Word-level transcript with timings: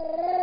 you 0.00 0.30